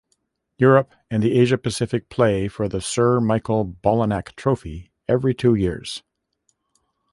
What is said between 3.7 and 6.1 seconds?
Bonallack Trophy every two years.